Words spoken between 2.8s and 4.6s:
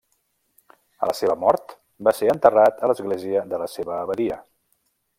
a l'església de la seva abadia.